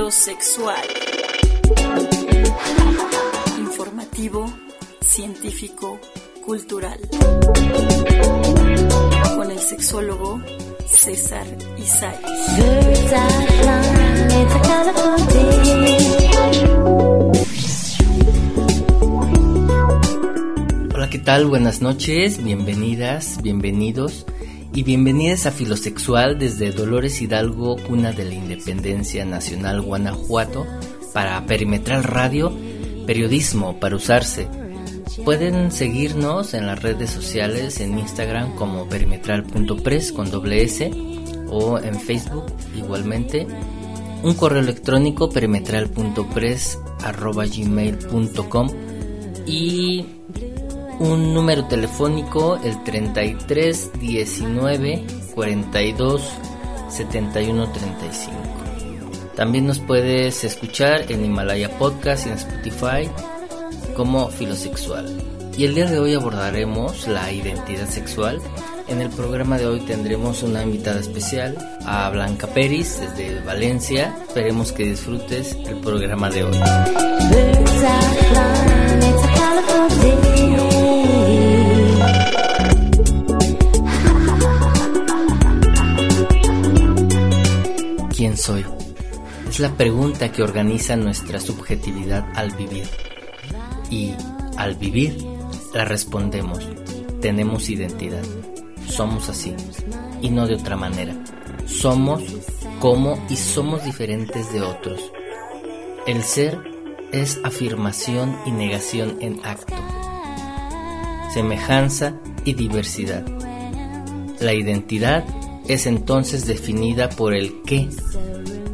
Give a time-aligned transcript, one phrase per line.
[0.00, 0.80] Filosexual.
[3.58, 4.50] Informativo,
[5.02, 6.00] científico,
[6.42, 6.98] cultural.
[9.36, 10.40] Con el sexólogo
[10.86, 11.44] César
[11.76, 12.16] Isai.
[20.94, 21.44] Hola, ¿qué tal?
[21.44, 24.24] Buenas noches, bienvenidas, bienvenidos
[24.72, 30.66] y bienvenidas a Filosexual desde Dolores Hidalgo, cuna de la Independencia Nacional Guanajuato,
[31.12, 32.52] para Perimetral Radio,
[33.06, 34.48] periodismo para usarse.
[35.24, 40.90] Pueden seguirnos en las redes sociales, en Instagram como perimetral.press con doble S
[41.48, 42.46] o en Facebook
[42.76, 43.46] igualmente.
[44.22, 48.68] Un correo electrónico perimetral.press arroba gmail.com
[49.46, 50.04] y
[51.00, 56.22] un número telefónico el 33 19 42
[56.88, 58.32] 71 35.
[59.34, 63.10] También nos puedes escuchar en Himalaya Podcast y en Spotify
[63.96, 65.06] como Filosexual.
[65.56, 68.40] Y el día de hoy abordaremos la identidad sexual.
[68.86, 74.14] En el programa de hoy tendremos una invitada especial, a Blanca Peris desde Valencia.
[74.28, 76.58] Esperemos que disfrutes el programa de hoy.
[89.60, 92.88] La pregunta que organiza nuestra subjetividad al vivir.
[93.90, 94.12] Y
[94.56, 95.16] al vivir
[95.74, 96.66] la respondemos.
[97.20, 98.24] Tenemos identidad.
[98.88, 99.54] Somos así.
[100.22, 101.14] Y no de otra manera.
[101.66, 102.22] Somos
[102.80, 105.12] como y somos diferentes de otros.
[106.06, 106.58] El ser
[107.12, 109.74] es afirmación y negación en acto.
[111.34, 113.24] Semejanza y diversidad.
[114.40, 115.24] La identidad
[115.68, 117.88] es entonces definida por el qué,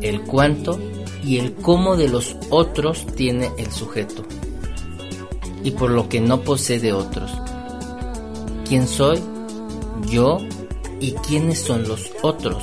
[0.01, 0.79] el cuánto
[1.25, 4.25] y el cómo de los otros tiene el sujeto,
[5.65, 7.31] y por lo que no posee otros.
[8.69, 9.21] ¿Quién soy?
[10.09, 10.39] Yo
[11.01, 12.63] y quiénes son los otros.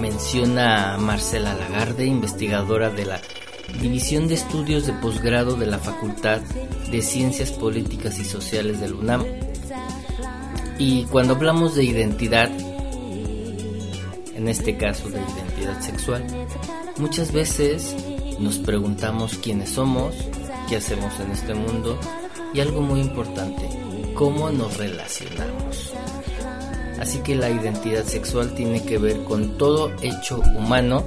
[0.00, 3.20] Menciona Marcela Lagarde, investigadora de la
[3.80, 6.40] División de Estudios de Posgrado de la Facultad
[6.90, 9.24] de Ciencias Políticas y Sociales del UNAM.
[10.78, 12.50] Y cuando hablamos de identidad,
[14.36, 16.24] en este caso de identidad sexual,
[16.98, 17.96] muchas veces
[18.38, 20.14] nos preguntamos quiénes somos,
[20.68, 21.98] qué hacemos en este mundo
[22.52, 23.68] y algo muy importante,
[24.14, 25.94] cómo nos relacionamos.
[27.00, 31.04] Así que la identidad sexual tiene que ver con todo hecho humano,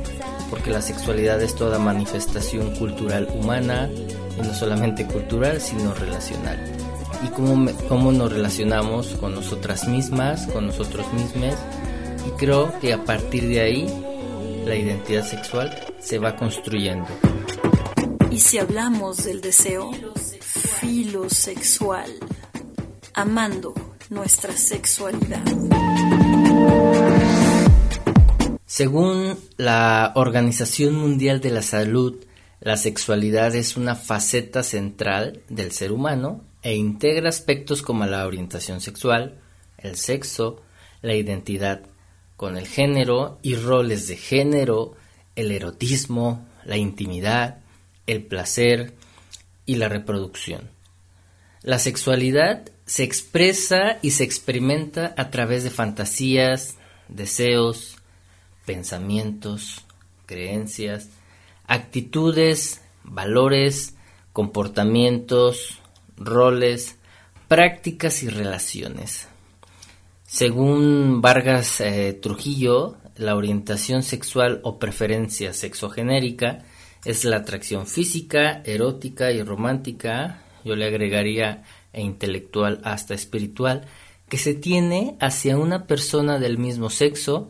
[0.50, 3.90] porque la sexualidad es toda manifestación cultural humana,
[4.38, 6.60] y no solamente cultural, sino relacional.
[7.24, 11.56] Y cómo, cómo nos relacionamos con nosotras mismas, con nosotros mismos
[12.30, 13.88] y creo que a partir de ahí
[14.66, 17.08] la identidad sexual se va construyendo.
[18.30, 19.92] Y si hablamos del deseo
[20.80, 22.12] filosexual,
[23.14, 23.74] amando
[24.10, 25.44] nuestra sexualidad.
[28.66, 32.24] Según la Organización Mundial de la Salud,
[32.60, 38.82] la sexualidad es una faceta central del ser humano e integra aspectos como la orientación
[38.82, 39.40] sexual,
[39.80, 40.62] el sexo,
[41.02, 41.82] la identidad
[42.40, 44.96] con el género y roles de género,
[45.36, 47.58] el erotismo, la intimidad,
[48.08, 48.94] el placer
[49.66, 50.70] y la reproducción.
[51.64, 56.78] La sexualidad se expresa y se experimenta a través de fantasías,
[57.10, 57.98] deseos,
[58.66, 59.84] pensamientos,
[60.26, 61.10] creencias,
[61.68, 63.96] actitudes, valores,
[64.32, 65.82] comportamientos,
[66.16, 66.96] roles,
[67.50, 69.29] prácticas y relaciones.
[70.32, 76.66] Según Vargas eh, Trujillo, la orientación sexual o preferencia sexogenérica
[77.04, 81.64] es la atracción física, erótica y romántica, yo le agregaría
[81.94, 83.88] e intelectual hasta espiritual,
[84.30, 87.50] que se tiene hacia una persona del mismo sexo,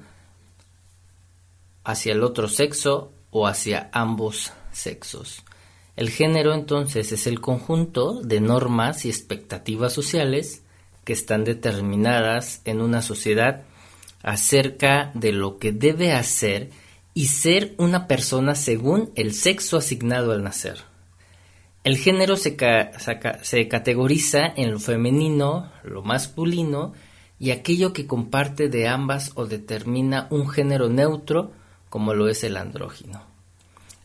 [1.84, 5.43] hacia el otro sexo o hacia ambos sexos.
[5.97, 10.64] El género entonces es el conjunto de normas y expectativas sociales
[11.09, 13.64] que están determinadas en una sociedad
[14.22, 16.70] acerca de lo que debe hacer
[17.16, 20.84] y ser una persona según el sexo asignado al nacer.
[21.84, 26.94] El género se, categoriza en lo femenino, lo masculino
[27.40, 31.53] y aquello que comparte de ambas o determina un género neutro
[31.90, 33.23] como lo es el andrógino.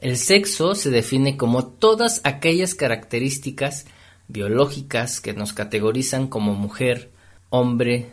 [0.00, 3.84] El sexo se define como todas aquellas características
[4.28, 7.10] biológicas que nos categorizan como mujer,
[7.50, 8.08] hombre,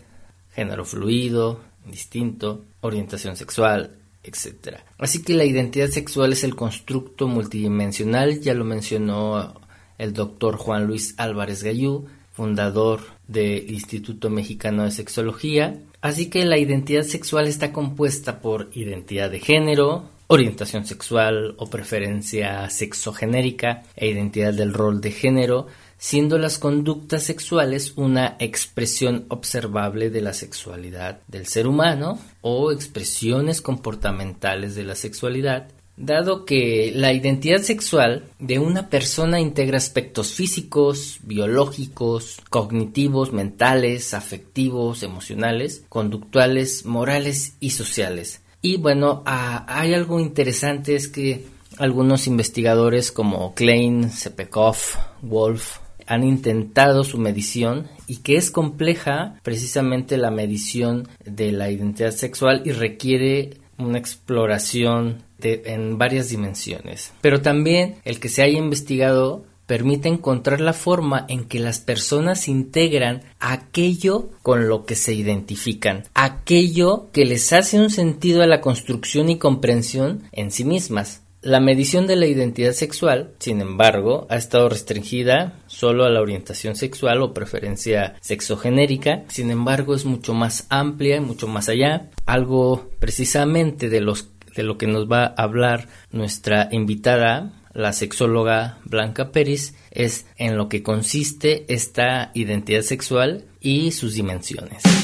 [0.53, 4.77] género fluido, distinto, orientación sexual, etc.
[4.97, 9.61] Así que la identidad sexual es el constructo multidimensional, ya lo mencionó
[9.97, 15.79] el doctor Juan Luis Álvarez Gallú, fundador del Instituto Mexicano de Sexología.
[16.01, 22.69] Así que la identidad sexual está compuesta por identidad de género, orientación sexual o preferencia
[22.69, 25.67] sexogenérica e identidad del rol de género,
[26.01, 33.61] siendo las conductas sexuales una expresión observable de la sexualidad del ser humano o expresiones
[33.61, 35.67] comportamentales de la sexualidad,
[35.97, 45.03] dado que la identidad sexual de una persona integra aspectos físicos, biológicos, cognitivos, mentales, afectivos,
[45.03, 48.41] emocionales, conductuales, morales y sociales.
[48.63, 51.45] Y bueno, hay algo interesante es que
[51.77, 54.77] algunos investigadores como Klein, Sepekov,
[55.21, 55.77] Wolf,
[56.11, 62.63] han intentado su medición y que es compleja precisamente la medición de la identidad sexual
[62.65, 67.13] y requiere una exploración en varias dimensiones.
[67.21, 72.49] Pero también el que se haya investigado permite encontrar la forma en que las personas
[72.49, 78.59] integran aquello con lo que se identifican, aquello que les hace un sentido a la
[78.59, 81.20] construcción y comprensión en sí mismas.
[81.43, 86.75] La medición de la identidad sexual, sin embargo, ha estado restringida solo a la orientación
[86.75, 92.91] sexual o preferencia sexogenérica, sin embargo es mucho más amplia y mucho más allá, algo
[92.99, 99.31] precisamente de, los, de lo que nos va a hablar nuestra invitada, la sexóloga Blanca
[99.31, 105.00] Pérez, es en lo que consiste esta identidad sexual y sus dimensiones.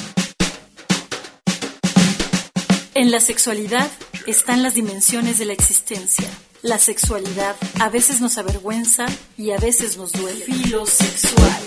[2.99, 3.91] En la sexualidad
[4.25, 6.27] están las dimensiones de la existencia.
[6.63, 9.05] La sexualidad a veces nos avergüenza
[9.38, 10.45] y a veces nos duele.
[10.45, 11.61] Filosexual.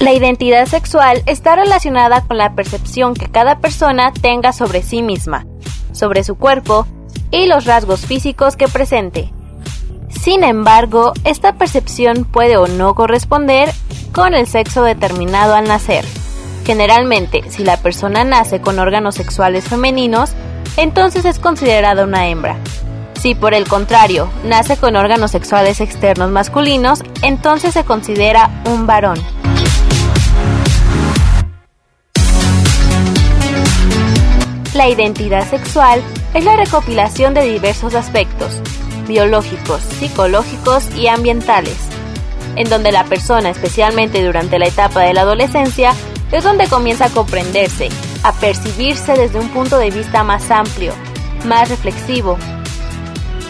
[0.00, 5.44] La identidad sexual está relacionada con la percepción que cada persona tenga sobre sí misma,
[5.92, 6.86] sobre su cuerpo
[7.30, 9.32] y los rasgos físicos que presente.
[10.08, 13.70] Sin embargo, esta percepción puede o no corresponder
[14.12, 16.04] con el sexo determinado al nacer.
[16.64, 20.32] Generalmente, si la persona nace con órganos sexuales femeninos,
[20.76, 22.58] entonces es considerada una hembra.
[23.20, 29.18] Si por el contrario nace con órganos sexuales externos masculinos, entonces se considera un varón.
[34.74, 36.02] La identidad sexual
[36.36, 38.60] es la recopilación de diversos aspectos,
[39.08, 41.76] biológicos, psicológicos y ambientales,
[42.56, 45.94] en donde la persona, especialmente durante la etapa de la adolescencia,
[46.32, 47.88] es donde comienza a comprenderse,
[48.22, 50.92] a percibirse desde un punto de vista más amplio,
[51.46, 52.36] más reflexivo.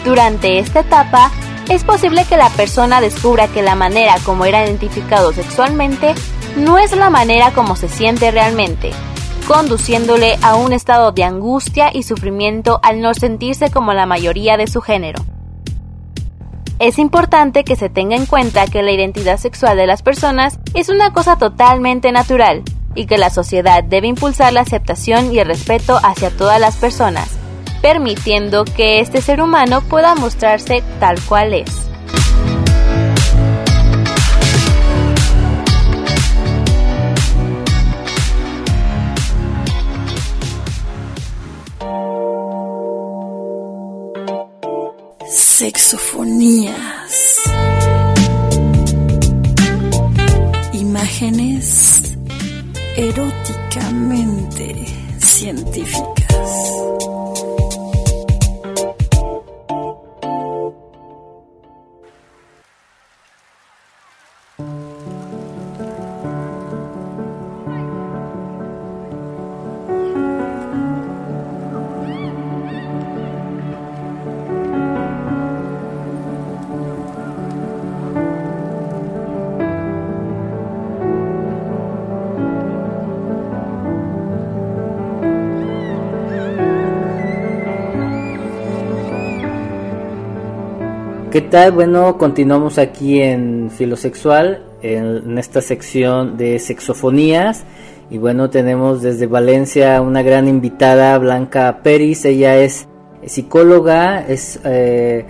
[0.05, 1.29] Durante esta etapa,
[1.67, 6.15] es posible que la persona descubra que la manera como era identificado sexualmente
[6.55, 8.91] no es la manera como se siente realmente,
[9.47, 14.67] conduciéndole a un estado de angustia y sufrimiento al no sentirse como la mayoría de
[14.67, 15.23] su género.
[16.79, 20.89] Es importante que se tenga en cuenta que la identidad sexual de las personas es
[20.89, 22.63] una cosa totalmente natural
[22.93, 27.29] y que la sociedad debe impulsar la aceptación y el respeto hacia todas las personas,
[27.81, 31.86] permitiendo que este ser humano pueda mostrarse tal cual es.
[45.57, 47.41] Sexofonías.
[50.73, 52.15] Imágenes
[52.95, 54.85] eróticamente
[55.17, 56.76] científicas.
[91.37, 91.71] ¿Qué tal?
[91.71, 97.63] Bueno, continuamos aquí en Filosexual, en esta sección de sexofonías.
[98.09, 102.25] Y bueno, tenemos desde Valencia una gran invitada, Blanca Peris.
[102.25, 102.87] Ella es
[103.23, 105.27] psicóloga, es, eh,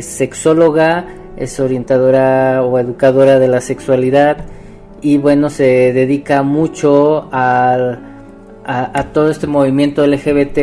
[0.00, 4.46] sexóloga, es orientadora o educadora de la sexualidad.
[5.02, 7.98] Y bueno, se dedica mucho a,
[8.64, 10.60] a todo este movimiento LGBT,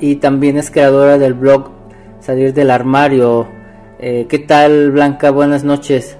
[0.00, 1.70] y también es creadora del blog
[2.18, 3.57] Salir del Armario
[4.00, 5.32] Eh, ¿Qué tal, Blanca?
[5.32, 6.16] Buenas noches.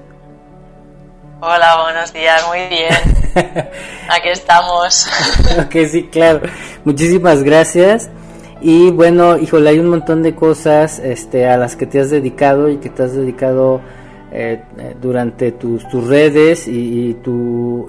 [1.41, 2.91] Hola, buenos días, muy bien.
[4.11, 5.07] Aquí estamos.
[5.61, 6.41] ok, sí, claro.
[6.85, 8.11] Muchísimas gracias.
[8.61, 12.69] Y bueno, híjole, hay un montón de cosas este, a las que te has dedicado
[12.69, 13.81] y que te has dedicado
[14.33, 17.89] eh, eh, durante tus, tus redes y, tu,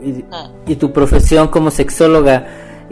[0.68, 2.46] y, tu profesión como sexóloga.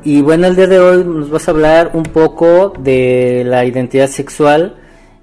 [0.04, 4.08] Y bueno, el día de hoy nos vas a hablar un poco de la identidad
[4.08, 4.78] sexual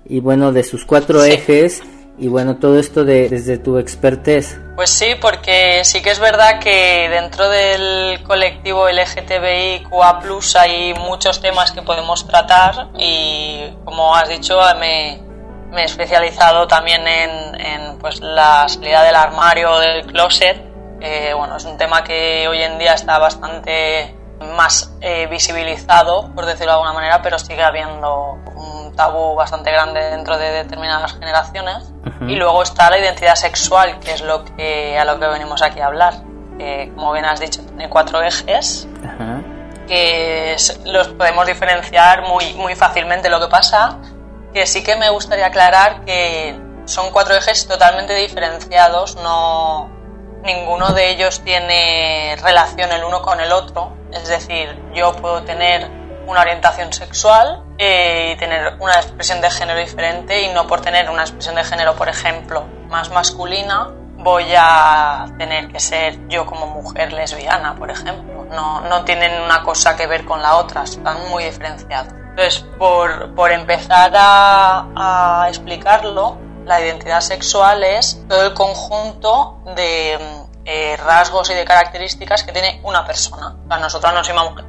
[0.06, 1.82] y bueno, de sus cuatro ejes
[2.16, 4.61] y bueno, todo esto de, desde tu expertez.
[4.76, 10.20] Pues sí, porque sí que es verdad que dentro del colectivo LGTBIQA
[10.61, 15.20] hay muchos temas que podemos tratar y como has dicho me,
[15.70, 20.56] me he especializado también en, en, pues, la salida del armario del closet.
[21.37, 24.14] bueno, es un tema que hoy en día está bastante
[24.57, 30.00] más eh, visibilizado, por decirlo de alguna manera, pero sigue habiendo un tabú bastante grande
[30.11, 31.91] dentro de determinadas generaciones.
[32.29, 35.81] Y luego está la identidad sexual, que es lo que, a lo que venimos aquí
[35.81, 36.14] a hablar.
[36.95, 38.87] como bien has dicho, tiene cuatro ejes.
[39.87, 43.29] que los podemos diferenciar muy, muy fácilmente.
[43.29, 43.99] Lo que pasa
[44.55, 49.91] que sí que me gustaría aclarar que son cuatro ejes totalmente diferenciados, no
[50.45, 55.91] ninguno de ellos tiene relación el uno con el otro, es decir, yo puedo tener
[56.27, 61.11] una orientación sexual eh, y tener una expresión de género diferente y no por tener
[61.11, 66.67] una expresión de género, por ejemplo, más masculina, voy a tener que ser yo como
[66.67, 68.47] mujer lesbiana, por ejemplo.
[68.51, 72.13] No, no tienen una cosa que ver con la otra, están muy diferenciados.
[72.31, 80.18] Entonces, por, por empezar a explicarlo, la identidad sexual es todo el conjunto de
[80.66, 83.54] eh, rasgos y de características que tiene una persona.
[83.71, 84.14] O nosotros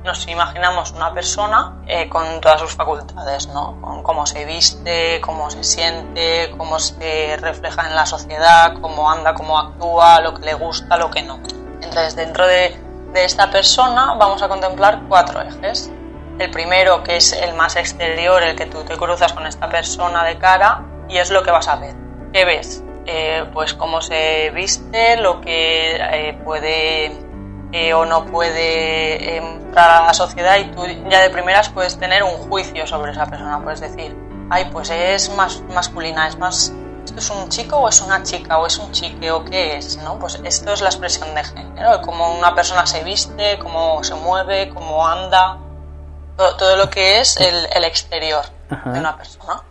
[0.04, 3.80] nos, imaginamos una persona eh, con todas sus facultades, ¿no?
[3.82, 9.34] Con cómo se viste, cómo se siente, cómo se refleja en la sociedad, cómo anda,
[9.34, 11.40] cómo actúa, lo que le gusta, lo que no.
[11.82, 12.78] Entonces, dentro de,
[13.14, 15.90] de esta persona vamos a contemplar cuatro ejes.
[16.40, 20.26] El primero, que es el más exterior, el que tú te cruzas con esta persona
[20.26, 21.96] de cara y es lo que vas a ver.
[22.34, 22.84] ¿Qué ves?
[23.06, 27.12] Eh, pues cómo se viste, lo que eh, puede
[27.72, 32.24] eh, o no puede entrar a la sociedad y tú ya de primeras puedes tener
[32.24, 34.16] un juicio sobre esa persona, puedes decir,
[34.50, 38.58] ay, pues es más masculina, es más, esto es un chico o es una chica
[38.58, 40.18] o es un chique o qué es, ¿no?
[40.18, 44.70] Pues esto es la expresión de género, cómo una persona se viste, cómo se mueve,
[44.74, 45.60] cómo anda,
[46.38, 48.46] todo, lo que es el, exterior
[48.86, 49.62] de una persona.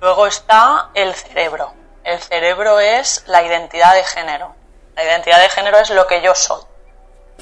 [0.00, 1.72] Luego está el cerebro
[2.06, 4.54] el cerebro es la identidad de género.
[4.94, 6.62] La identidad de género es lo que yo soy,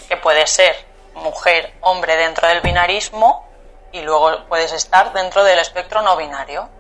[0.09, 0.75] que puede ser
[1.15, 3.47] mujer, hombre dentro del binarismo
[3.93, 6.71] y luego puedes estar dentro del espectro no binario.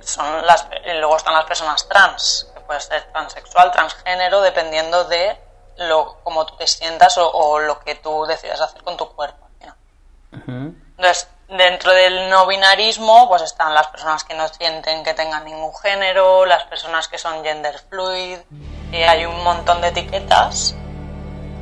[0.00, 5.38] son las, luego están las personas trans, que puede ser transexual, transgénero, dependiendo de
[5.76, 9.46] lo, cómo tú te sientas o, lo que tú decidas hacer con tu cuerpo.
[10.32, 15.74] Entonces, Dentro del no binarismo, pues están las personas que no sienten que tengan ningún
[15.74, 18.38] género, las personas que son gender fluid,
[18.92, 20.76] hay un montón de etiquetas,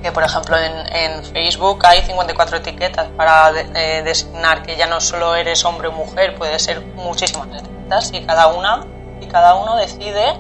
[0.03, 5.35] que por ejemplo en, Facebook hay 54 etiquetas para eh, designar que ya no solo
[5.35, 8.85] eres hombre o mujer, puede ser muchísimas etiquetas y cada una
[9.23, 10.39] y cada uno decide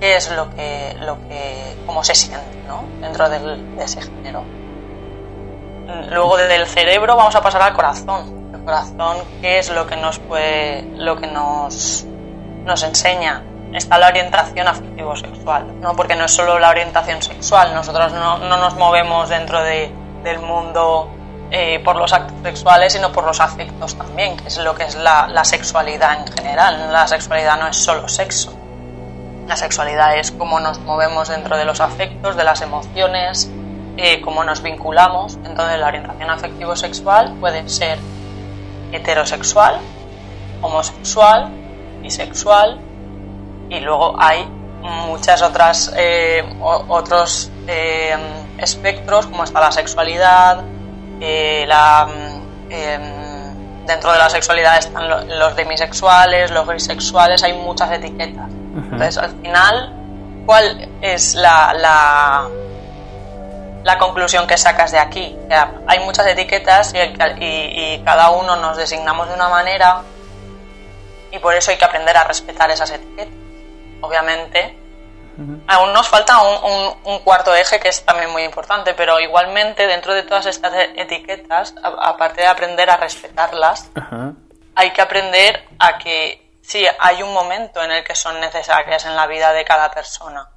[0.00, 2.84] qué es lo que, lo que cómo se siente ¿no?
[3.00, 4.42] dentro del, de ese género.
[6.08, 10.82] Luego del cerebro vamos a pasar al corazón corazón, ¿qué es lo que nos puede,
[10.96, 12.04] lo que nos,
[12.64, 13.42] nos enseña?
[13.72, 15.94] Está la orientación afectivo-sexual, ¿no?
[15.94, 19.92] Porque no es solo la orientación sexual, nosotros no, no nos movemos dentro de,
[20.24, 21.08] del mundo
[21.52, 24.94] eh, por los actos sexuales, sino por los afectos también, que es lo que es
[24.94, 26.92] la, la sexualidad en general.
[26.92, 28.52] La sexualidad no es solo sexo.
[29.48, 33.50] La sexualidad es cómo nos movemos dentro de los afectos, de las emociones,
[33.96, 35.38] eh, cómo nos vinculamos.
[35.44, 37.98] Entonces la orientación afectivo-sexual puede ser
[38.92, 39.78] heterosexual,
[40.62, 41.50] homosexual,
[42.02, 42.80] bisexual
[43.68, 44.46] y luego hay
[44.82, 48.16] muchas otras eh, otros eh,
[48.58, 50.64] espectros como está la sexualidad
[51.20, 52.08] eh, la,
[52.70, 58.48] em, dentro de la sexualidad están los demisexuales los bisexuales hay muchas etiquetas.
[58.74, 59.92] Entonces al final
[60.46, 62.48] cuál es la, la
[63.82, 65.36] la conclusión que sacas de aquí.
[65.86, 70.02] hay muchas etiquetas y, cada uno nos designamos de una manera
[71.30, 73.34] y por eso hay que aprender a respetar esas etiquetas.
[74.00, 74.76] Obviamente,
[75.68, 80.22] aún nos falta un, cuarto eje que es también muy importante, pero igualmente dentro de
[80.22, 83.90] todas estas etiquetas, aparte de aprender a respetarlas,
[84.74, 89.16] hay que aprender a que sí, hay un momento en el que son necesarias en
[89.16, 90.48] la vida de cada persona.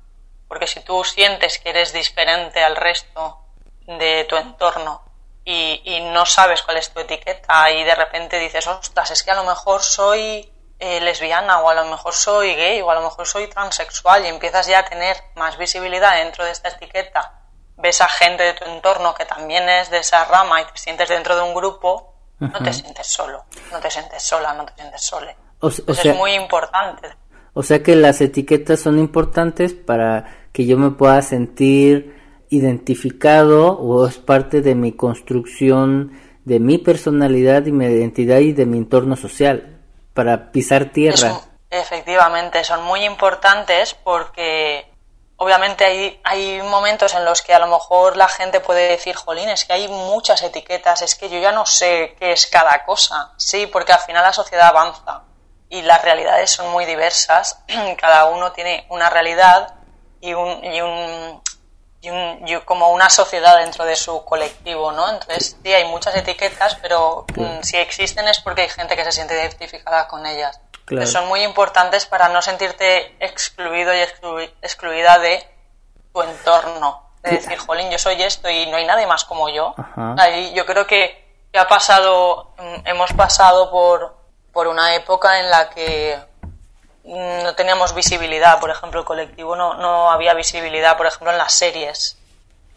[0.53, 3.39] Porque si tú sientes que eres diferente al resto
[3.87, 5.01] de tu entorno
[5.43, 9.31] y, y no sabes cuál es tu etiqueta y de repente dices, ostras, es que
[9.31, 13.01] a lo mejor soy eh, lesbiana o a lo mejor soy gay o a lo
[13.01, 17.41] mejor soy transexual y empiezas ya a tener más visibilidad dentro de esta etiqueta,
[17.77, 21.09] ves a gente de tu entorno que también es de esa rama y te sientes
[21.09, 25.01] dentro de un grupo, no te sientes solo, no te sientes sola, no te sientes
[25.01, 25.35] sole.
[25.61, 27.15] O, es muy importante.
[27.55, 32.15] O sea que las etiquetas son importantes para que yo me pueda sentir
[32.49, 36.11] identificado o es parte de mi construcción
[36.45, 39.79] de mi personalidad y mi identidad y de mi entorno social
[40.13, 41.39] para pisar tierra.
[41.69, 44.85] efectivamente, son muy importantes porque
[45.37, 49.49] obviamente hay, hay momentos en los que a lo mejor la gente puede decir, jolín,
[49.49, 53.33] es que hay muchas etiquetas, es que yo ya no sé qué es cada cosa.
[53.37, 55.23] Sí, porque al final la sociedad avanza
[55.69, 57.63] y las realidades son muy diversas,
[57.97, 59.73] cada uno tiene una realidad
[60.23, 61.41] y un, y un,
[62.47, 65.09] y, como una sociedad dentro de su colectivo, ¿no?
[65.09, 69.11] Entonces, sí, hay muchas etiquetas, pero mm, si existen es porque hay gente que se
[69.11, 70.61] siente identificada con ellas.
[71.07, 73.99] son muy importantes para no sentirte excluido y
[74.61, 75.45] excluida de
[76.13, 77.09] tu entorno.
[77.21, 79.75] De decir, jolín, yo soy esto y no hay nadie más como yo.
[80.17, 81.21] Ahí yo creo que,
[81.53, 84.15] ha pasado, mm, hemos pasado por,
[84.53, 86.17] por una época en la que
[87.03, 91.53] no teníamos visibilidad, por ejemplo, el colectivo no, no había visibilidad, por ejemplo, en las
[91.53, 92.17] series,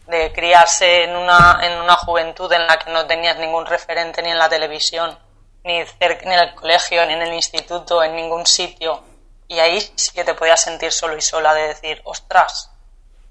[0.06, 4.30] de criarse en una, en una juventud en la que no tenías ningún referente ni
[4.30, 5.16] en la televisión,
[5.64, 9.02] ni, ni en el colegio, ni en el instituto, en ningún sitio.
[9.48, 12.70] Y ahí sí que te podías sentir solo y sola de decir, ostras,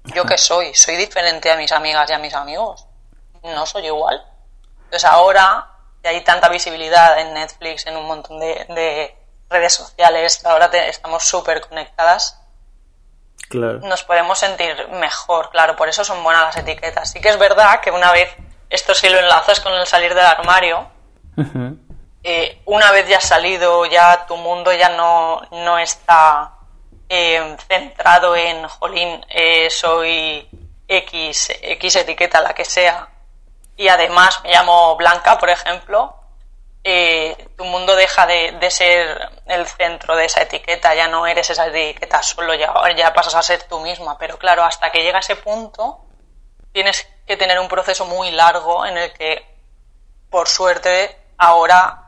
[0.04, 0.74] ¿yo qué soy?
[0.74, 2.86] ¿Soy diferente a mis amigas y a mis amigos?
[3.42, 4.24] No soy igual.
[4.84, 5.72] Entonces ahora
[6.02, 9.14] que hay tanta visibilidad en Netflix, en un montón de
[9.48, 12.40] redes sociales, ahora estamos súper conectadas,
[13.50, 17.12] nos podemos sentir mejor, claro, por eso son buenas las etiquetas.
[17.12, 18.34] Sí que es verdad que una vez,
[18.70, 20.88] esto si lo enlazas con el salir del armario,
[22.24, 26.54] eh, una vez ya salido, ya tu mundo ya no, no está
[27.08, 30.48] eh, centrado en, jolín, eh, soy
[30.88, 33.08] X, X etiqueta, la que sea,
[33.76, 36.15] y además me llamo Blanca, por ejemplo,
[36.88, 41.66] eh, tu mundo deja de, ser el centro de esa etiqueta, ya no eres esa
[41.66, 44.16] etiqueta solo, ya, ya pasas a ser tú misma.
[44.18, 46.04] Pero claro, hasta que llega ese punto,
[46.70, 49.44] tienes que tener un proceso muy largo en el que,
[50.30, 52.02] por suerte, ahora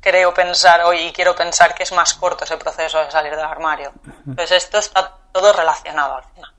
[0.00, 3.92] creo pensar, hoy quiero pensar que es más corto ese proceso de salir del armario.
[4.34, 6.52] Pues esto está todo relacionado al final.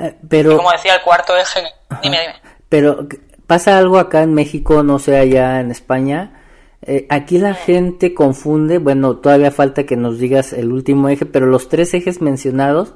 [0.00, 1.62] Eh, pero, como decía el cuarto eje,
[2.02, 2.42] dime, dime.
[2.68, 3.06] Pero
[3.46, 6.41] pasa algo acá en México, no sé allá en España,
[6.84, 11.46] eh, aquí la gente confunde, bueno, todavía falta que nos digas el último eje, pero
[11.46, 12.94] los tres ejes mencionados,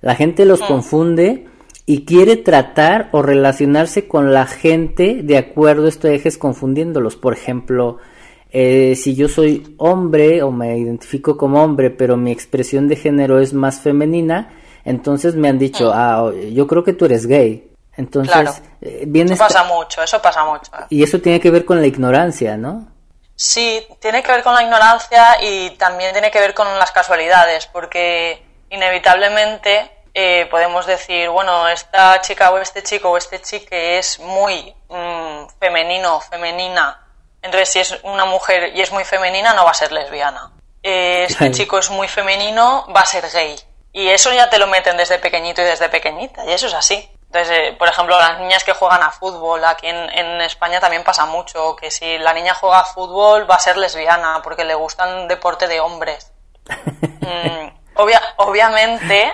[0.00, 1.46] la gente los confunde
[1.86, 7.14] y quiere tratar o relacionarse con la gente de acuerdo a estos ejes confundiéndolos.
[7.14, 7.98] Por ejemplo,
[8.50, 13.38] eh, si yo soy hombre o me identifico como hombre, pero mi expresión de género
[13.38, 14.50] es más femenina,
[14.84, 17.68] entonces me han dicho, ah, yo creo que tú eres gay.
[17.96, 18.52] Entonces, claro.
[18.80, 20.72] Eh, eso pasa mucho, eso pasa mucho.
[20.88, 22.91] Y eso tiene que ver con la ignorancia, ¿no?
[23.42, 27.66] Sí, tiene que ver con la ignorancia y también tiene que ver con las casualidades,
[27.66, 34.20] porque inevitablemente eh, podemos decir, bueno, esta chica o este chico o este chique es
[34.20, 37.04] muy mm, femenino, femenina.
[37.42, 40.52] Entonces, si es una mujer y es muy femenina, no va a ser lesbiana.
[40.80, 43.58] Eh, este chico es muy femenino, va a ser gay.
[43.92, 47.10] Y eso ya te lo meten desde pequeñito y desde pequeñita, y eso es así.
[47.32, 51.24] Entonces, eh, por ejemplo, las niñas que juegan a fútbol, aquí en, España también pasa
[51.24, 55.28] mucho, que si la niña juega a fútbol va a ser lesbiana porque le gustan
[55.28, 56.30] deporte de hombres.
[57.22, 57.68] Mm,
[58.36, 59.32] obviamente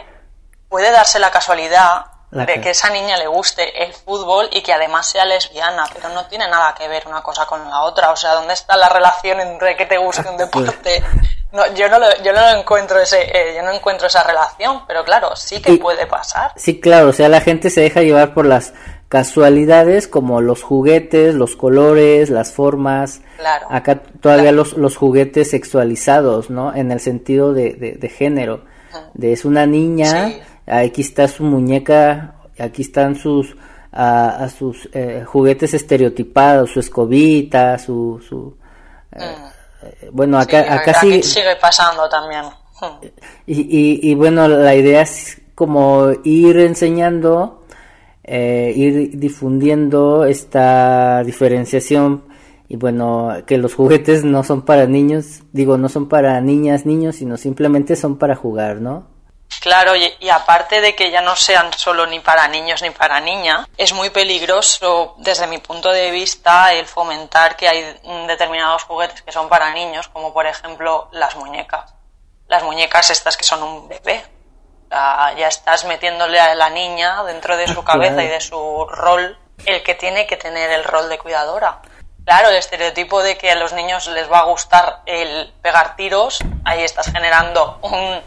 [0.68, 5.07] puede darse la casualidad de que esa niña le guste el fútbol y que además
[5.07, 8.11] sea lesbiana, pero no tiene nada que ver una cosa con la otra.
[8.11, 11.03] O sea, ¿dónde está la relación entre que te guste un deporte
[11.53, 15.03] no, yo no lo, yo no encuentro ese, eh, yo no encuentro esa relación, pero
[15.03, 16.53] claro, sí que puede pasar.
[16.57, 18.75] Sí, claro, o sea, la gente se deja llevar por las
[19.09, 23.23] casualidades como los juguetes, los colores, las formas.
[23.38, 23.67] Claro.
[23.71, 26.75] Acá todavía los, los juguetes sexualizados, ¿no?
[26.75, 28.64] En el sentido de, de, género.
[29.14, 30.31] De es una niña,
[30.68, 33.57] aquí está su muñeca, aquí están sus
[33.90, 38.54] a, sus eh, juguetes estereotipados, su escobita, su, su
[39.12, 39.59] eh, mm.
[39.83, 42.44] Eh, bueno, acá, acá sí, sigue pasando también.
[43.46, 47.64] Y, y, bueno, la idea es como ir enseñando,
[48.22, 52.22] eh, ir difundiendo esta diferenciación
[52.68, 57.16] y bueno, que los juguetes no son para niños, digo, no son para niñas, niños,
[57.16, 59.07] sino simplemente son para jugar, ¿no?
[59.61, 63.66] Claro, y, aparte de que ya no sean solo ni para niños ni para niñas,
[63.77, 69.33] es muy peligroso desde mi punto de vista el fomentar que hay determinados juguetes que
[69.33, 71.92] son para niños, como por ejemplo las muñecas.
[72.47, 74.25] Las muñecas estas que son un bebé.
[74.90, 79.83] Ya estás metiéndole a la niña dentro de su cabeza y de su rol el
[79.83, 81.81] que tiene que tener el rol de cuidadora.
[82.25, 86.38] Claro, el estereotipo de que a los niños les va a gustar el pegar tiros,
[86.64, 88.21] ahí estás generando un,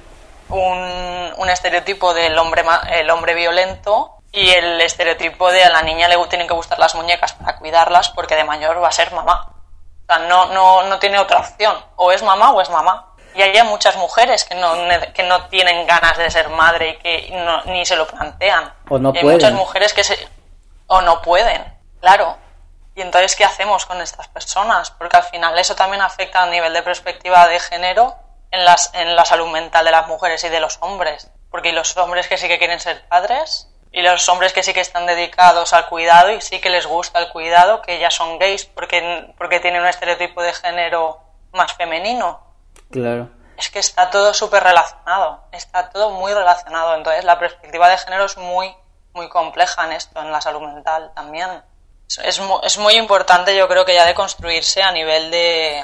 [0.52, 6.18] un, estereotipo del hombre, el hombre violento y el estereotipo de a la niña le
[6.28, 9.54] tienen que gustar las muñecas para cuidarlas porque de mayor va a ser mamá.
[10.04, 11.76] O sea, no, no, no tiene otra opción.
[11.98, 13.08] O es mamá o es mamá.
[13.36, 14.74] Y hay muchas mujeres que no,
[15.14, 18.74] que no tienen ganas de ser madre y que ni se lo plantean.
[18.90, 20.28] O no hay muchas mujeres que se...
[20.88, 21.64] O no pueden,
[22.02, 22.38] claro.
[22.96, 24.92] Y entonces, ¿qué hacemos con estas personas?
[24.92, 28.16] Porque al final eso también afecta a nivel de perspectiva de género
[28.52, 31.32] en, las, en la salud mental de las mujeres y de los hombres.
[31.50, 34.80] Porque los hombres que sí que quieren ser padres y los hombres que sí que
[34.80, 38.66] están dedicados al cuidado y sí que les gusta el cuidado, que ya son gays
[38.66, 41.20] porque, porque tienen un estereotipo de género
[41.52, 42.40] más femenino.
[42.90, 43.30] Claro.
[43.58, 46.96] Es que está todo súper relacionado, está todo muy relacionado.
[46.96, 48.74] Entonces la perspectiva de género es muy,
[49.14, 51.62] muy compleja en esto, en la salud mental también
[52.20, 55.84] es, es muy importante, yo creo que ya de construirse a nivel de,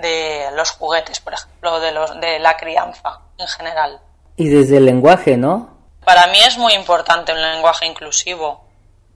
[0.00, 4.00] de los juguetes, por ejemplo, de, los, de la crianza en general.
[4.36, 5.76] Y desde el lenguaje, ¿no?
[6.04, 8.64] Para mí es muy importante un lenguaje inclusivo,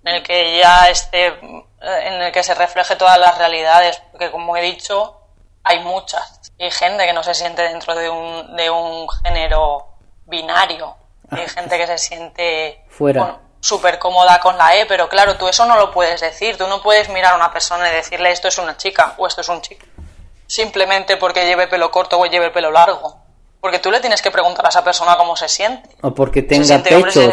[0.05, 4.57] en el que ya esté, en el que se refleje todas las realidades, porque como
[4.57, 5.17] he dicho,
[5.63, 6.53] hay muchas.
[6.59, 9.87] Hay gente que no se siente dentro de un, de un género
[10.27, 10.97] binario.
[11.31, 15.65] Hay gente que se siente fuera súper cómoda con la E, pero claro, tú eso
[15.67, 16.59] no lo puedes decir.
[16.59, 19.41] Tú no puedes mirar a una persona y decirle esto es una chica o esto
[19.41, 19.87] es un chico.
[20.53, 23.17] Simplemente porque lleve pelo corto o lleve pelo largo.
[23.59, 25.89] Porque tú le tienes que preguntar a esa persona cómo se siente.
[26.03, 27.33] O porque tenga pecho.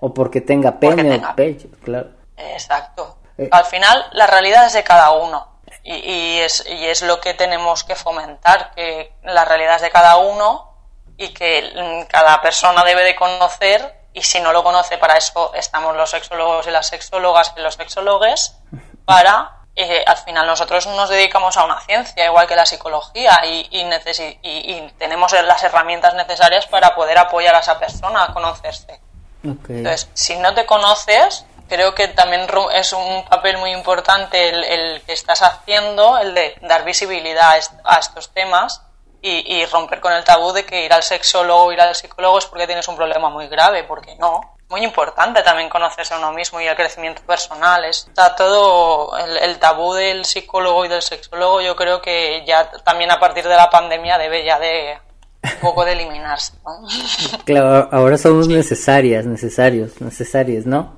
[0.00, 2.12] O porque tenga pene o pecho, claro.
[2.38, 3.18] Exacto.
[3.36, 3.46] Eh.
[3.52, 5.60] Al final, la realidad es de cada uno.
[5.84, 9.90] Y, y, es, y es lo que tenemos que fomentar, que la realidad es de
[9.90, 10.72] cada uno
[11.18, 15.94] y que cada persona debe de conocer y si no lo conoce, para eso estamos
[15.94, 18.56] los sexólogos y las sexólogas y los sexólogues,
[19.04, 23.68] para, eh, al final nosotros nos dedicamos a una ciencia, igual que la psicología, y,
[23.70, 29.00] y, tenemos las herramientas necesarias para poder apoyar a esa persona a conocerse.
[29.42, 35.02] Entonces, si no te conoces, creo que también es un papel muy importante el, el
[35.02, 38.82] que estás haciendo, el de dar visibilidad a estos temas
[39.22, 42.46] y, romper con el tabú de que ir al sexólogo o ir al psicólogo es
[42.46, 44.40] porque tienes un problema muy grave, porque no.
[44.70, 47.84] Muy importante también conocerse a uno mismo y el crecimiento personal.
[47.84, 53.18] Está todo el, tabú del psicólogo y del sexólogo, yo creo que ya también a
[53.18, 54.96] partir de la pandemia debe ya de
[55.42, 56.52] un poco de eliminarse.
[57.44, 60.96] Claro, ahora somos necesarias, necesarios, necesarias, ¿no?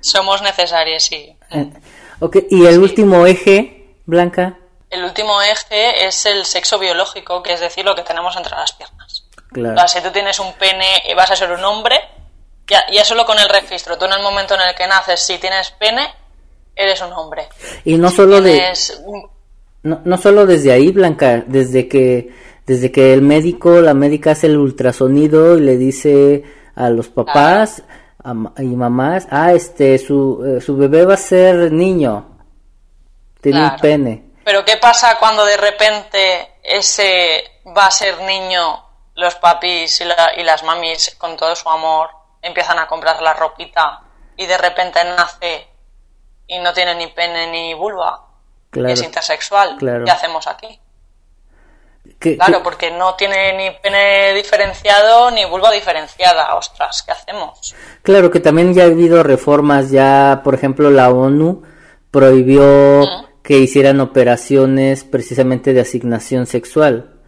[0.00, 1.36] Somos necesarias, sí.
[1.50, 1.70] Eh,
[2.18, 4.58] ok, y el último eje, Blanca.
[4.90, 8.72] El último eje es el sexo biológico, que es decir, lo que tenemos entre las
[8.72, 9.28] piernas.
[9.52, 9.86] Claro.
[9.86, 12.00] si tú tienes un pene y vas a ser un hombre,
[12.66, 15.38] ya, ya solo con el registro, tú en el momento en el que naces, si
[15.38, 16.08] tienes pene,
[16.74, 17.48] eres un hombre.
[17.84, 18.72] Y no solo de...
[19.84, 22.32] No, no solo desde ahí, Blanca, desde que,
[22.66, 26.44] desde que el médico, la médica hace el ultrasonido y le dice
[26.76, 27.82] a los papás
[28.58, 32.38] y mamás, ah, este, su, eh, su bebé va a ser niño,
[33.40, 34.32] tiene un pene.
[34.44, 37.42] Pero ¿qué pasa cuando de repente ese
[37.76, 38.84] va a ser niño,
[39.16, 40.04] los papis y,
[40.44, 44.02] las mamis con todo su amor empiezan a comprar la ropita
[44.36, 45.68] y de repente nace
[46.46, 48.28] y no tiene ni pene ni vulva?
[48.74, 49.76] es intersexual.
[49.78, 50.78] ¿Qué hacemos aquí?
[52.18, 56.54] claro, porque no tiene ni pene diferenciado ni vulva diferenciada.
[56.56, 57.74] Ostras, ¿qué hacemos?
[58.02, 61.62] Claro que también ya ha habido reformas, ya por ejemplo la ONU
[62.10, 63.06] prohibió
[63.42, 67.20] que hicieran operaciones precisamente de asignación sexual,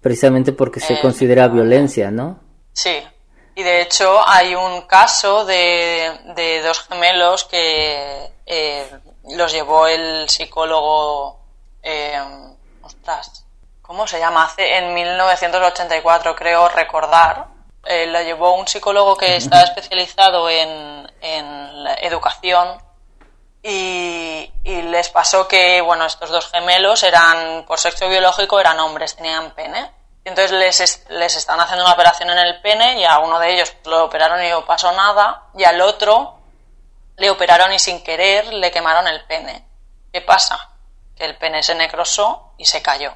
[0.00, 2.40] precisamente porque se eh, considera violencia, ¿no?
[2.72, 3.02] Sí,
[3.60, 8.90] y de hecho hay un caso de, dos gemelos que eh,
[9.28, 11.38] los llevó el psicólogo,
[11.82, 12.18] eh,
[12.82, 13.44] ostras,
[13.82, 14.44] ¿cómo se llama?
[14.44, 17.48] Hace, en 1984 creo recordar,
[17.82, 22.80] lo llevó un psicólogo que estaba especializado en, en educación
[23.62, 29.50] y, les pasó que, bueno, estos dos gemelos eran, por sexo biológico, eran hombres, tenían
[29.50, 29.90] pene.
[30.30, 33.74] Entonces les, les estaban haciendo una operación en el pene y a uno de ellos
[33.84, 36.38] lo operaron y no pasó nada y al otro
[37.16, 39.66] le operaron y sin querer le quemaron el pene.
[40.12, 40.70] ¿Qué pasa?
[41.20, 43.12] que el pene se necrosó y se cayó.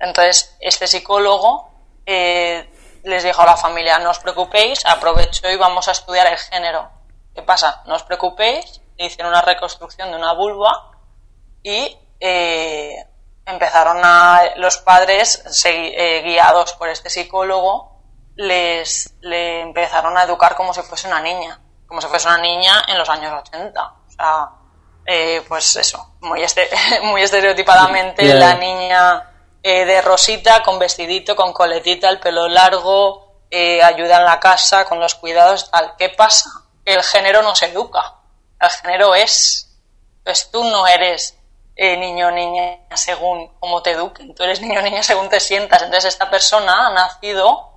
[0.00, 1.70] Entonces, este psicólogo
[2.04, 2.68] eh,
[3.04, 6.90] les dijo a la familia, no os preocupéis, aprovecho y vamos a estudiar el género.
[7.32, 7.82] ¿Qué pasa?
[7.86, 10.90] No os preocupéis, hicieron una reconstrucción de una vulva
[11.62, 13.06] y eh,
[13.46, 17.96] empezaron a los padres, eh, guiados por este psicólogo,
[18.34, 22.84] les le empezaron a educar como si fuese una niña, como si fuese una niña
[22.88, 23.82] en los años 80.
[23.82, 24.50] O sea,
[25.06, 26.68] eh, pues eso, muy, este,
[27.02, 29.30] muy estereotipadamente la niña
[29.62, 34.84] eh, de rosita, con vestidito, con coletita, el pelo largo, eh, ayuda en la casa,
[34.84, 35.94] con los cuidados, tal.
[35.96, 36.50] ¿Qué pasa?
[36.84, 38.16] El género no se educa,
[38.60, 39.62] el género es.
[40.24, 41.35] Pues tú no eres
[41.76, 45.82] niño o niña según cómo te eduquen, tú eres niño o niña según te sientas.
[45.82, 47.76] Entonces esta persona ha nacido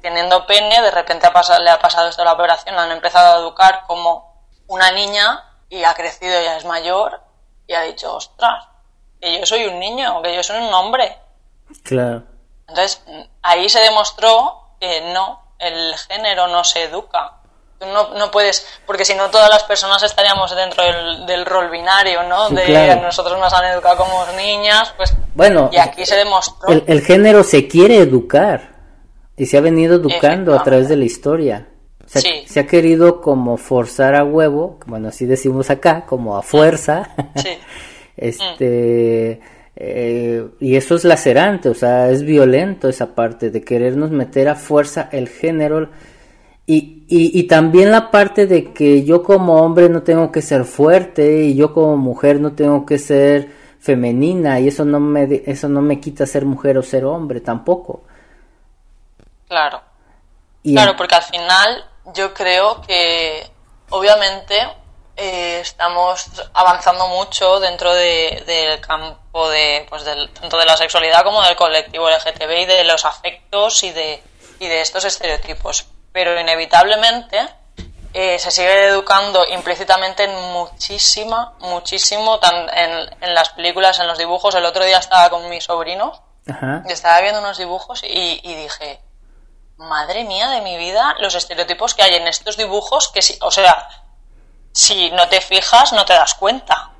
[0.00, 3.36] teniendo pene, de repente ha le ha pasado esto a la operación, la han empezado
[3.36, 7.20] a educar como una niña y ha crecido, ya es mayor
[7.66, 8.66] y ha dicho, ostras,
[9.20, 11.16] que yo soy un niño, que yo soy un hombre.
[11.84, 12.24] Claro.
[12.66, 13.02] Entonces,
[13.42, 17.41] ahí se demostró que no, el género no se educa.
[17.86, 20.82] No, no puedes, porque si no todas las personas estaríamos dentro
[21.26, 22.50] del, rol binario, ¿no?
[22.50, 25.14] de nosotros nos han educado como niñas, pues...
[25.34, 26.70] Bueno, y aquí se demostró...
[26.70, 28.72] el género se quiere educar
[29.36, 31.68] y se ha venido educando a través de la historia.
[32.06, 37.10] Se, ha querido como forzar a huevo, bueno, así decimos acá, como a fuerza.
[38.16, 39.40] este.
[39.74, 44.54] Eh, y eso es lacerante, o sea, es violento esa parte de querernos meter a
[44.54, 45.88] fuerza el género.
[46.66, 50.64] Y, y, y, también la parte de que yo como hombre no tengo que ser
[50.64, 55.68] fuerte y yo como mujer no tengo que ser femenina y eso no me, eso
[55.68, 58.04] no me quita ser mujer o ser hombre tampoco.
[59.46, 59.82] Claro.
[60.62, 63.46] claro, porque al final yo creo que
[63.90, 64.56] obviamente
[65.14, 71.42] eh, estamos avanzando mucho dentro del campo de, pues del, tanto de la sexualidad como
[71.42, 74.22] del colectivo LGTB y de los afectos y de,
[74.60, 75.86] y de estos estereotipos.
[76.12, 77.48] Pero inevitablemente
[78.14, 84.18] eh, se sigue educando implícitamente en muchísima, muchísimo, tan, en, en, las películas, en los
[84.18, 84.54] dibujos.
[84.54, 86.12] El otro día estaba con mi sobrino
[86.86, 89.00] y estaba viendo unos dibujos y, y dije,
[89.76, 93.50] madre mía de mi vida, los estereotipos que hay en estos dibujos, que si, o
[93.50, 93.88] sea,
[94.72, 96.90] si no te fijas, no te das cuenta.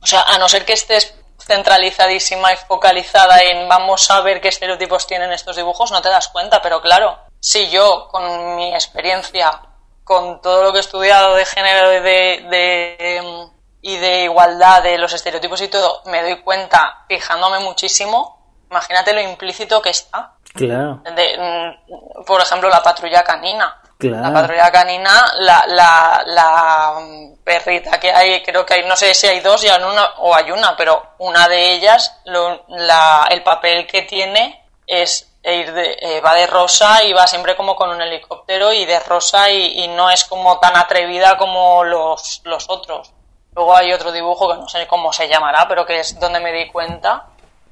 [0.00, 4.48] O sea, a no ser que estés centralizadísima y focalizada en vamos a ver qué
[4.48, 9.60] estereotipos tienen estos dibujos, no te das cuenta, pero claro, si yo con mi experiencia,
[10.04, 13.48] con todo lo que he estudiado de género de, de,
[13.80, 19.20] y de igualdad de los estereotipos y todo, me doy cuenta fijándome muchísimo, imagínate lo
[19.20, 20.34] implícito que está.
[20.54, 21.02] Claro.
[21.04, 23.76] Mm, por ejemplo, la patrulla canina.
[23.98, 26.94] La patrulla canina, la, la, la,
[27.42, 30.50] perrita que hay, creo que hay, no sé si hay dos ya una, o hay
[30.52, 36.20] una, pero una de ellas, lo, la, el papel que tiene es ir de, eh,
[36.20, 40.10] va de rosa y va siempre como con un helicóptero y de rosa y, no
[40.10, 43.12] es como tan atrevida como los, los otros.
[43.54, 46.52] Luego hay otro dibujo que no sé cómo se llamará, pero que es donde me
[46.52, 47.26] di cuenta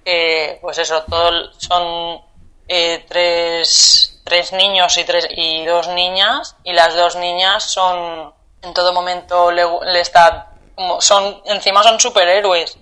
[0.04, 2.20] que, pues eso, todos son
[2.68, 8.74] eh, tres, tres niños y, tres, y dos niñas y las dos niñas son en
[8.74, 9.64] todo momento le,
[10.00, 12.78] está como son encima son superhéroes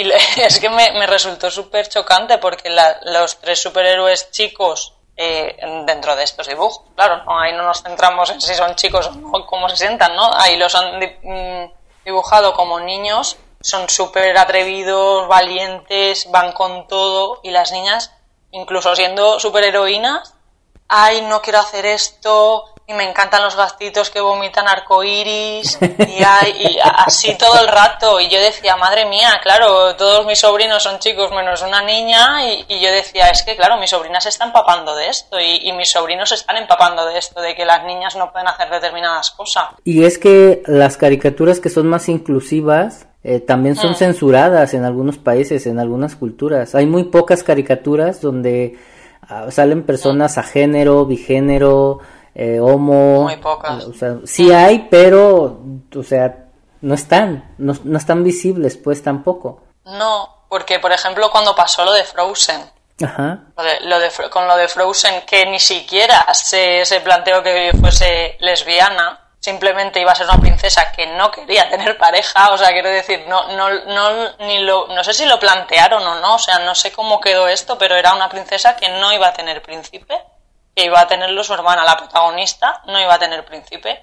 [0.00, 0.10] y
[0.42, 2.70] es que me, resultó súper chocante porque
[3.04, 8.40] los tres superhéroes chicos eh, dentro de estos dibujos claro ahí no nos centramos en
[8.40, 11.72] si son chicos o no, cómo se sientan no ahí los han mm,
[12.04, 18.12] dibujado como niños son súper atrevidos valientes van con todo y las niñas
[18.52, 20.34] incluso siendo superheroínas,
[20.88, 26.78] ay, no quiero hacer esto, y me encantan los gastitos que vomitan arcoiris, y, y
[26.82, 28.18] así todo el rato.
[28.18, 32.80] Y yo decía, madre mía, claro, todos mis sobrinos son chicos menos una niña, y,
[32.80, 36.30] yo decía, es que claro, mis sobrinas se están empapando de esto, y, mis sobrinos
[36.30, 39.66] se están empapando de esto, de que las niñas no pueden hacer determinadas cosas.
[39.84, 43.96] Y es que las caricaturas que son más inclusivas, eh, también son mm.
[43.96, 46.74] censuradas en algunos países, en algunas culturas.
[46.74, 48.78] Hay muy pocas caricaturas donde
[49.28, 52.00] ah, salen personas a género, bigénero,
[52.34, 53.22] eh, homo.
[53.22, 53.84] Muy pocas.
[53.84, 55.60] O sea, sí hay, pero,
[55.94, 56.46] o sea,
[56.80, 59.62] no están, no, no están visibles, pues tampoco.
[59.84, 62.60] No, porque por ejemplo cuando pasó lo de Frozen,
[63.04, 63.38] Ajá.
[63.82, 69.18] Lo de, con lo de Frozen, que ni siquiera se, se planteó que fuese lesbiana,
[69.38, 73.24] simplemente iba a ser una princesa que no quería tener pareja, o sea, quiero decir,
[73.26, 76.74] no, no, no, ni lo, no sé si lo plantearon o no, o sea, no
[76.74, 80.22] sé cómo quedó esto, pero era una princesa que no iba a tener príncipe,
[80.80, 84.02] que iba a tenerlo su hermana, la protagonista, no iba a tener príncipe,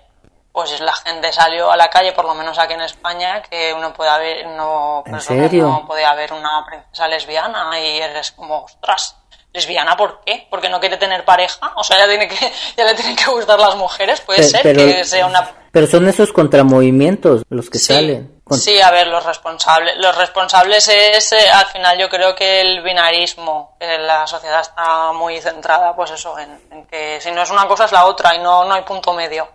[0.51, 3.93] pues la gente salió a la calle, por lo menos aquí en España, que uno
[3.93, 5.63] puede haber, no, ¿En serio?
[5.67, 9.15] no puede haber una princesa lesbiana y eres como, ostras,
[9.53, 10.45] lesbiana, ¿por qué?
[10.51, 12.35] Porque no quiere tener pareja, o sea, ya tiene que,
[12.77, 15.85] ya le tienen que gustar las mujeres, puede Pe- ser pero- que sea una Pero
[15.85, 18.41] son esos contramovimientos los que Sí, salen.
[18.43, 22.61] Con- sí, a ver, los responsables, los responsables es, eh, al final yo creo que
[22.61, 27.43] el binarismo, que la sociedad está muy centrada, pues eso, en, en que si no
[27.43, 29.47] es una cosa es la otra y no, no hay punto medio.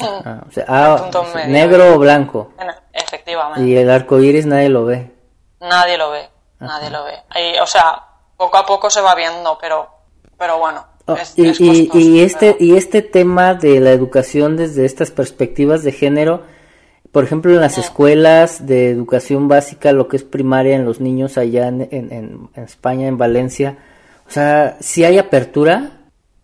[0.00, 1.48] Ah, o sea, ah, punto o sea, medio.
[1.52, 2.52] negro o blanco.
[2.58, 3.60] En- Efectivamente.
[3.68, 5.08] Y el arco iris nadie lo ve.
[5.60, 6.28] Nadie lo ve,
[6.58, 7.16] nadie lo ve.
[7.30, 8.02] Ahí, o sea,
[8.36, 9.88] poco a poco se va viendo, pero,
[10.36, 10.84] pero bueno.
[11.14, 11.16] Oh,
[11.98, 16.42] y, este y este tema de la educación desde estas perspectivas de género,
[17.12, 21.38] por ejemplo, en las escuelas de educación básica, lo que es primaria en los niños
[21.38, 23.78] allá en, en- en- en España, en Valencia,
[24.28, 25.90] o sea, si hay apertura,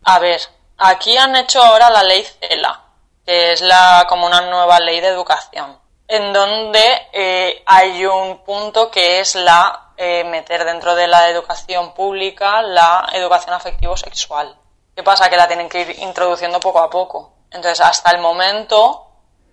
[0.02, 0.40] A ver,
[0.78, 2.80] aquí han hecho ahora la ley CELA,
[3.24, 6.80] que es la como una nueva ley de educación, en donde
[7.12, 13.08] eh, hay un punto que es la eh, meter dentro de la educación pública la
[13.12, 14.56] educación afectivo-sexual.
[14.94, 15.28] ¿Qué pasa?
[15.28, 17.32] Que la tienen que ir introduciendo poco a poco.
[17.50, 19.06] Entonces, hasta el momento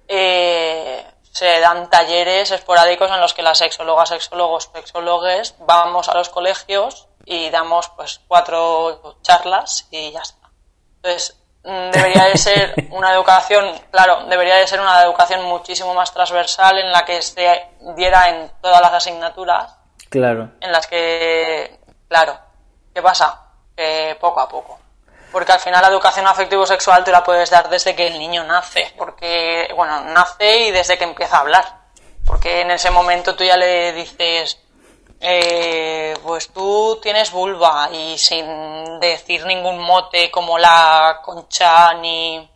[0.07, 6.29] eh, se dan talleres esporádicos en los que las sexólogas, sexólogos, sexólogues vamos a los
[6.29, 10.49] colegios y damos pues cuatro charlas y ya está.
[10.97, 16.13] Entonces, mm, debería de ser una educación, claro, debería de ser una educación muchísimo más
[16.13, 19.75] transversal en la que se diera en todas las asignaturas,
[20.13, 20.49] claro.
[20.61, 22.37] en las que, claro,
[22.93, 23.41] ¿qué pasa?
[23.75, 24.79] Que poco a poco.
[25.31, 28.93] Porque al final la educación afectivo-sexual te la puedes dar desde que el niño nace,
[28.97, 31.65] porque, bueno, nace y desde que empieza a hablar.
[32.25, 34.59] Porque en ese momento tú ya le dices,
[35.19, 42.49] eh, pues tú tienes vulva y sin decir ningún mote como la concha ni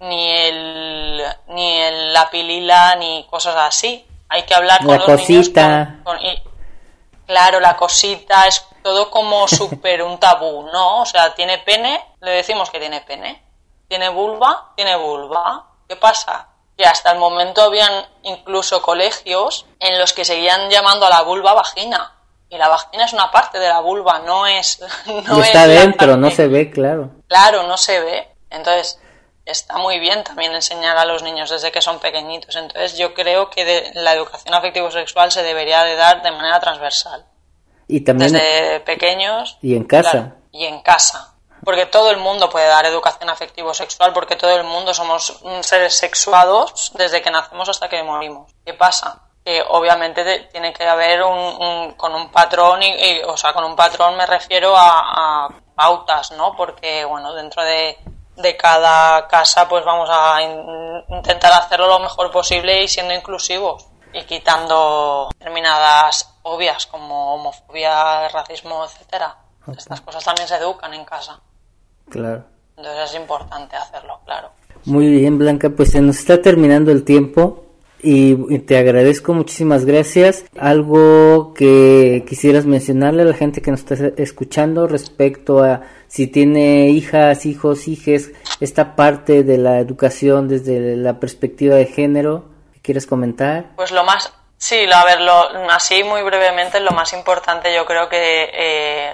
[0.00, 4.06] ni el ni el, la pilila ni cosas así.
[4.28, 5.68] Hay que hablar con La los cosita.
[5.68, 6.42] niños con- con- y-
[7.26, 11.02] claro, la cosita es todo como súper un tabú, ¿no?
[11.02, 13.42] O sea, tiene pene, le decimos que tiene pene.
[13.88, 15.66] Tiene vulva, tiene vulva.
[15.88, 16.48] ¿Qué pasa?
[16.76, 21.52] Que hasta el momento habían incluso colegios en los que seguían llamando a la vulva
[21.52, 22.12] vagina.
[22.48, 24.80] Y la vagina es una parte de la vulva, no es.
[25.06, 27.10] No es está dentro, no se ve, claro.
[27.28, 28.28] Claro, no se ve.
[28.50, 29.00] Entonces,
[29.46, 32.54] está muy bien también enseñar a los niños desde que son pequeñitos.
[32.56, 37.26] Entonces, yo creo que de- la educación afectivo-sexual se debería de dar de manera transversal.
[37.86, 39.58] Y también Desde pequeños.
[39.60, 40.10] y en casa.
[40.10, 41.34] claro, y en casa.
[41.64, 46.92] Porque todo el mundo puede dar educación afectivo-sexual, porque todo el mundo somos seres sexuados
[46.94, 48.52] desde que nacemos hasta que morimos.
[48.66, 49.22] ¿Qué pasa?
[49.44, 53.52] Que obviamente te- tiene que haber un, un- con un patrón, y, y, o sea,
[53.52, 56.54] con un patrón me refiero a, a pautas, ¿no?
[56.56, 57.98] Porque, bueno, dentro de,
[58.36, 63.86] de cada casa, pues vamos a in- intentar hacerlo lo mejor posible y siendo inclusivos
[64.12, 69.36] y quitando determinadas obvias como homofobia, racismo, etcétera.
[69.76, 71.40] Estas cosas también se educan en casa.
[72.10, 72.44] Claro.
[72.76, 74.50] Entonces es importante hacerlo, claro.
[74.84, 77.64] Muy bien, Blanca, pues se nos está terminando el tiempo
[78.04, 80.44] y te agradezco muchísimas gracias.
[80.58, 86.88] Algo que quisieras mencionarle a la gente que nos está escuchando respecto a si tiene
[86.90, 93.06] hijas, hijos, hijes, esta parte de la educación desde la perspectiva de género, ¿qué quieres
[93.06, 93.70] comentar?
[93.74, 95.18] Pues lo más, sí, lo- a ver,
[95.70, 99.10] así muy brevemente, lo más importante yo creo que eh,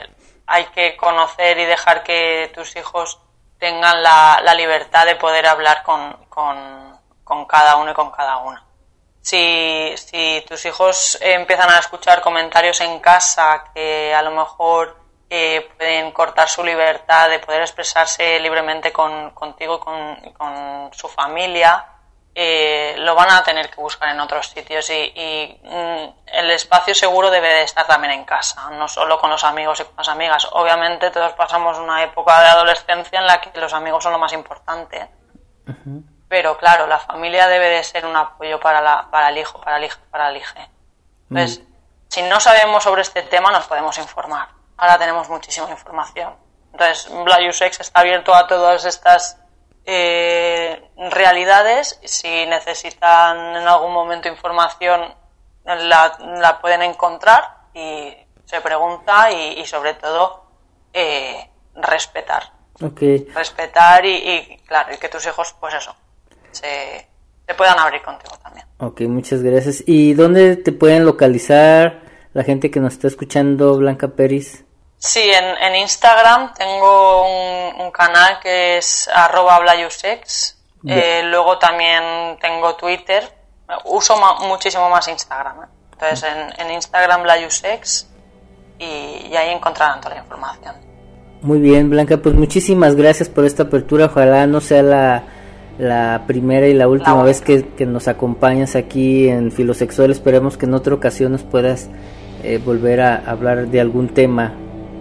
[0.46, 3.18] hay que conocer y dejar que tus hijos
[3.59, 8.64] tengan la, libertad de poder hablar con, con cada uno y con cada una.
[9.22, 14.96] Si, si tus hijos empiezan a escuchar comentarios en casa que a lo mejor
[15.28, 20.90] eh, pueden cortar su libertad de poder expresarse libremente con, contigo y con, y con
[20.92, 21.87] su familia,
[22.35, 26.94] eh, lo van a tener que buscar en otros sitios y, y, mm, el espacio
[26.94, 30.09] seguro debe de estar también en casa, no solo con los amigos y con las
[30.09, 30.48] amigas.
[30.52, 34.33] Obviamente todos pasamos una época de adolescencia en la que los amigos son lo más
[34.33, 35.09] importante,
[36.30, 39.78] pero claro, la familia debe de ser un apoyo para, la, para el hijo, para
[39.78, 40.54] el hijo, para el hijo.
[41.28, 41.60] Entonces,
[42.06, 44.46] si no sabemos sobre este tema, nos podemos informar.
[44.76, 46.33] Ahora tenemos muchísima información.
[46.72, 49.38] Entonces, Blayusex está abierto a todas estas
[49.85, 51.98] eh, realidades.
[52.04, 55.12] Si necesitan en algún momento información,
[55.64, 60.44] la, la pueden encontrar y se pregunta y, y sobre todo,
[60.92, 62.52] eh, respetar.
[62.81, 63.00] Ok,
[63.35, 65.96] Respetar y, y, claro, y que tus hijos, pues eso,
[66.53, 67.07] se,
[67.46, 68.67] se puedan abrir contigo también.
[68.79, 69.83] ok, muchas gracias.
[69.87, 74.65] ¿Y dónde te pueden localizar la gente que nos está escuchando, Blanca Peris?
[74.98, 82.38] Sí, en, en Instagram tengo un, un canal que es arroba blayusex Eh, luego también
[82.40, 83.23] tengo Twitter.
[83.85, 85.63] Uso muchísimo más Instagram.
[85.63, 85.67] ¿eh?
[85.92, 88.07] Entonces en, en Instagram la Usex
[88.79, 90.75] y, ahí encontrarán toda la información.
[91.42, 94.07] Muy bien, Blanca, pues muchísimas gracias por esta apertura.
[94.07, 95.23] Ojalá no sea la,
[95.81, 100.10] la primera y la última vez que, nos acompañas aquí en Filosexual.
[100.10, 101.88] Esperemos que en otra ocasión nos puedas
[102.44, 104.52] eh, volver a hablar de algún tema.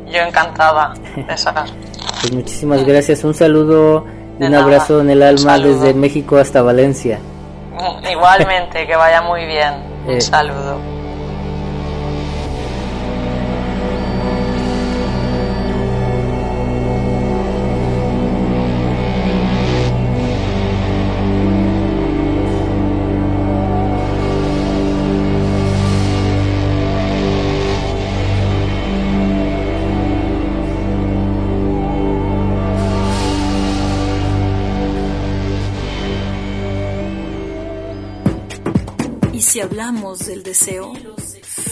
[0.07, 3.23] Yo encantada de pues muchísimas gracias.
[3.23, 4.05] Un saludo
[4.39, 7.19] y un abrazo en el alma desde México hasta Valencia.
[8.09, 9.73] Igualmente, que vaya muy bien.
[10.05, 10.98] Un eh, saludo.
[39.49, 40.93] Si hablamos del deseo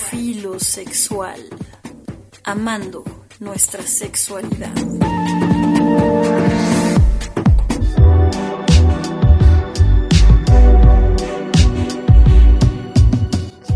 [0.09, 1.39] filosexual,
[2.43, 3.03] amando
[3.39, 4.73] nuestra sexualidad.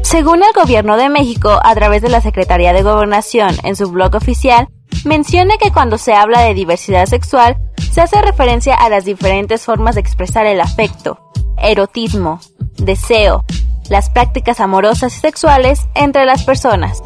[0.01, 4.15] Según el Gobierno de México, a través de la Secretaría de Gobernación en su blog
[4.15, 4.67] oficial,
[5.05, 7.55] menciona que cuando se habla de diversidad sexual,
[7.91, 11.19] se hace referencia a las diferentes formas de expresar el afecto,
[11.59, 12.39] erotismo,
[12.77, 13.45] deseo,
[13.91, 17.03] las prácticas amorosas y sexuales entre las personas.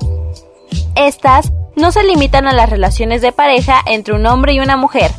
[0.95, 5.09] Estas no se limitan a las relaciones de pareja entre un hombre y una mujer,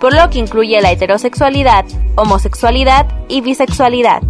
[0.00, 4.22] por lo que incluye la heterosexualidad, homosexualidad y bisexualidad.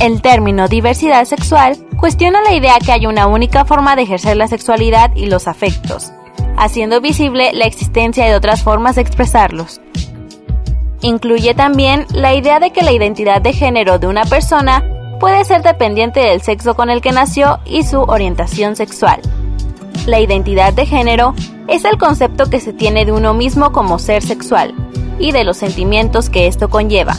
[0.00, 4.48] El término diversidad sexual cuestiona la idea que hay una única forma de ejercer la
[4.48, 6.10] sexualidad y los afectos,
[6.56, 9.82] haciendo visible la existencia de otras formas de expresarlos.
[11.02, 14.82] Incluye también la idea de que la identidad de género de una persona
[15.18, 19.20] puede ser dependiente del sexo con el que nació y su orientación sexual.
[20.06, 21.34] La identidad de género
[21.66, 24.74] es el concepto que se tiene de uno mismo como ser sexual
[25.18, 27.16] y de los sentimientos que esto conlleva.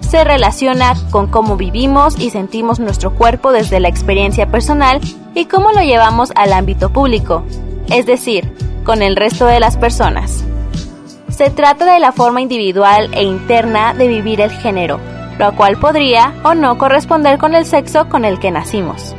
[0.00, 5.00] Se relaciona con cómo vivimos y sentimos nuestro cuerpo desde la experiencia personal
[5.34, 7.44] y cómo lo llevamos al ámbito público,
[7.88, 8.52] es decir,
[8.84, 10.44] con el resto de las personas.
[11.28, 15.00] Se trata de la forma individual e interna de vivir el género,
[15.40, 19.16] lo cual podría o no corresponder con el sexo con el que nacimos.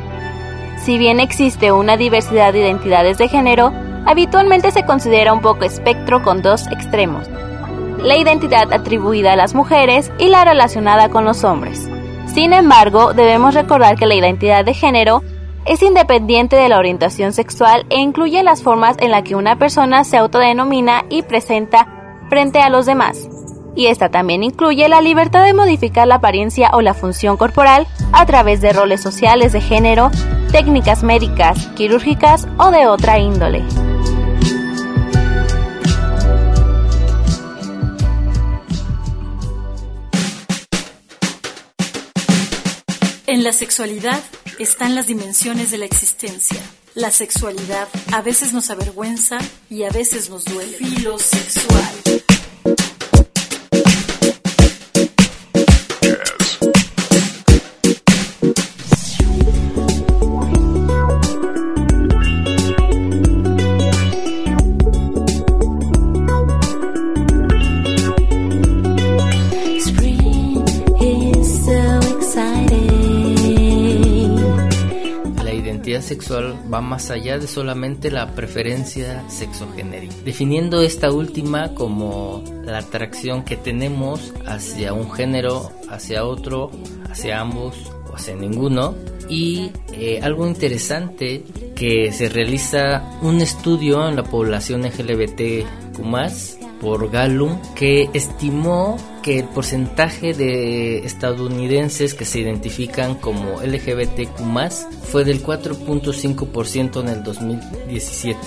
[0.78, 3.72] Si bien existe una diversidad de identidades de género,
[4.06, 7.28] habitualmente se considera un poco espectro con dos extremos,
[7.98, 11.88] la identidad atribuida a las mujeres y la relacionada con los hombres.
[12.26, 15.22] Sin embargo, debemos recordar que la identidad de género
[15.64, 20.04] es independiente de la orientación sexual e incluye las formas en las que una persona
[20.04, 21.88] se autodenomina y presenta
[22.28, 23.28] frente a los demás
[23.74, 28.26] y esta también incluye la libertad de modificar la apariencia o la función corporal a
[28.26, 30.10] través de roles sociales de género,
[30.50, 33.62] técnicas médicas, quirúrgicas o de otra índole.
[43.26, 44.20] En la sexualidad
[44.58, 46.60] están las dimensiones de la existencia.
[46.94, 49.38] La sexualidad a veces nos avergüenza
[49.70, 50.76] y a veces nos duele.
[50.76, 52.31] Filosexual.
[76.92, 84.34] Más allá de solamente la preferencia sexogenérica, definiendo esta última como la atracción que tenemos
[84.44, 86.70] hacia un género, hacia otro,
[87.10, 87.74] hacia ambos
[88.10, 88.94] o hacia ninguno.
[89.26, 95.64] Y eh, algo interesante que se realiza un estudio en la población LGBT
[96.78, 104.40] por Gallum que estimó que el porcentaje de estadounidenses que se identifican como LGBTQ
[105.04, 108.38] fue del 4.5% en el 2017.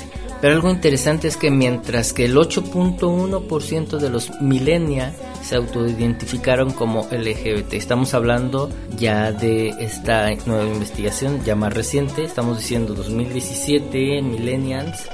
[0.42, 7.08] Pero algo interesante es que mientras que el 8.1% de los millennials se autoidentificaron como
[7.10, 15.08] LGBT, estamos hablando ya de esta nueva investigación ya más reciente, estamos diciendo 2017 millennials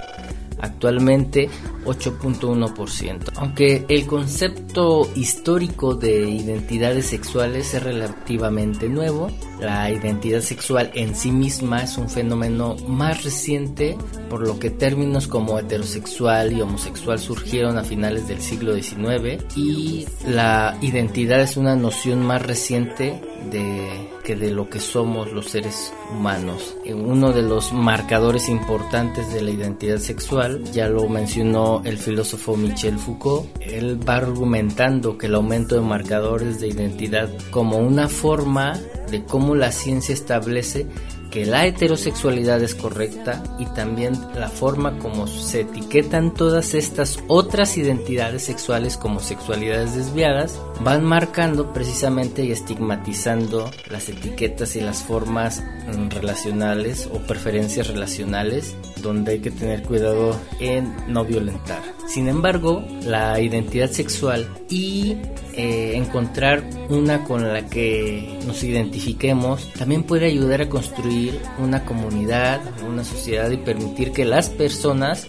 [0.62, 1.50] actualmente
[1.86, 3.32] 8.1%.
[3.36, 9.30] Aunque el concepto histórico de identidades sexuales es relativamente nuevo,
[9.62, 13.96] la identidad sexual en sí misma es un fenómeno más reciente,
[14.30, 20.08] por lo que términos como heterosexual y homosexual surgieron a finales del siglo XIX y
[20.28, 25.94] la identidad es una noción más reciente de que de lo que somos los seres
[26.12, 26.76] humanos.
[26.86, 32.98] Uno de los marcadores importantes de la identidad sexual, ya lo mencionó el filósofo Michel
[32.98, 38.80] Foucault, él va argumentando que el aumento de marcadores de identidad como una forma
[39.12, 40.88] de cómo la ciencia establece
[41.32, 47.78] que la heterosexualidad es correcta y también la forma como se etiquetan todas estas otras
[47.78, 55.64] identidades sexuales como sexualidades desviadas van marcando precisamente y estigmatizando las etiquetas y las formas
[55.88, 61.82] mm, relacionales o preferencias relacionales donde hay que tener cuidado en no violentar.
[62.08, 65.16] Sin embargo, la identidad sexual y
[65.54, 72.62] eh, encontrar una con la que nos identifiquemos también puede ayudar a construir una comunidad,
[72.88, 75.28] una sociedad y permitir que las personas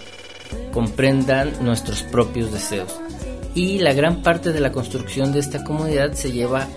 [0.73, 2.95] comprendan nuestros propios deseos.
[3.55, 6.69] Y la gran parte de la construcción de esta comunidad se lleva,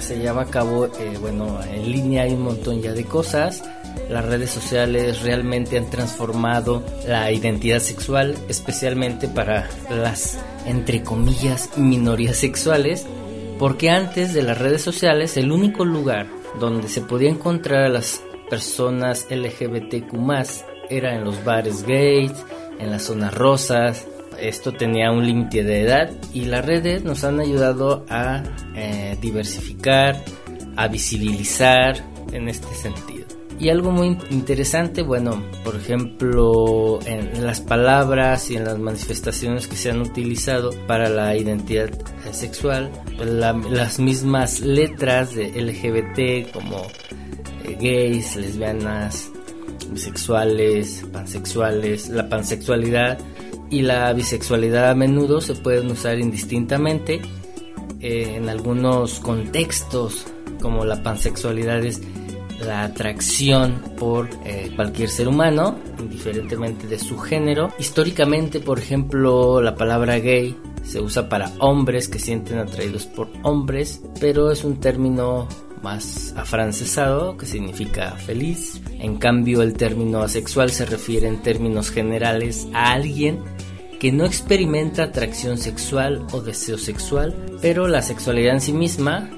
[0.00, 3.62] se lleva a cabo, eh, bueno, en línea hay un montón ya de cosas
[4.08, 10.38] las redes sociales realmente han transformado la identidad sexual, especialmente para las,
[10.68, 13.06] entre comillas, minorías sexuales,
[13.58, 16.26] porque antes de las redes sociales el único lugar
[16.60, 20.14] donde se podía encontrar a las personas LGBTQ
[20.90, 22.32] era en los bares gays,
[22.78, 24.06] en las zonas rosas,
[24.40, 28.42] esto tenía un límite de edad y las redes nos han ayudado a
[28.74, 30.22] eh, diversificar,
[30.76, 31.96] a visibilizar
[32.32, 33.37] en este sentido.
[33.60, 39.74] Y algo muy interesante, bueno, por ejemplo, en las palabras y en las manifestaciones que
[39.74, 41.90] se han utilizado para la identidad
[42.30, 46.86] sexual, las mismas letras de LGBT como
[47.64, 49.28] eh, gays, lesbianas,
[49.90, 53.18] bisexuales, pansexuales, la pansexualidad
[53.70, 57.20] y la bisexualidad a menudo se pueden usar indistintamente
[58.00, 60.26] eh, en algunos contextos
[60.60, 62.00] como la pansexualidad es
[62.60, 67.72] la atracción por eh, cualquier ser humano, indiferentemente de su género.
[67.78, 74.02] Históricamente, por ejemplo, la palabra gay se usa para hombres que sienten atraídos por hombres,
[74.20, 75.48] pero es un término
[75.82, 78.80] más afrancesado que significa feliz.
[78.98, 83.40] En cambio, el término asexual se refiere en términos generales a alguien
[84.00, 89.28] que no experimenta atracción sexual o deseo sexual, pero la sexualidad en sí misma